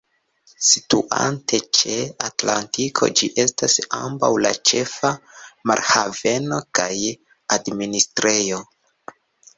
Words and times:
Situante 0.67 1.57
ĉe 1.79 1.97
Atlantiko, 2.27 3.09
ĝi 3.19 3.29
estas 3.45 3.75
ambaŭ 3.99 4.31
la 4.47 4.53
ĉefa 4.71 5.11
marhaveno 5.73 6.59
kaj 6.81 6.91
administrejo. 7.59 8.65